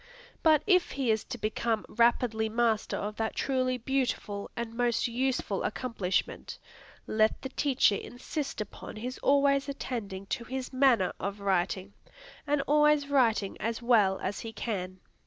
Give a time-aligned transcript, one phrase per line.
[0.41, 5.61] But if he is to become rapidly master of that truly beautiful and most useful
[5.61, 6.57] accomplishment,
[7.05, 11.93] let the teacher insist upon his always attending to his manner of writing,
[12.47, 15.01] and always writing as well as he can.